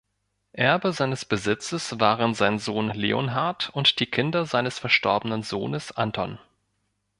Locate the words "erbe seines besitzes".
0.57-1.99